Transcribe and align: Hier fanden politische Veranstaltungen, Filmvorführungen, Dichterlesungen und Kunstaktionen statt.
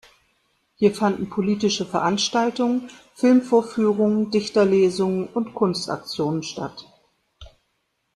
Hier 0.77 0.95
fanden 0.95 1.29
politische 1.29 1.85
Veranstaltungen, 1.85 2.89
Filmvorführungen, 3.13 4.31
Dichterlesungen 4.31 5.27
und 5.27 5.53
Kunstaktionen 5.53 6.41
statt. 6.41 6.87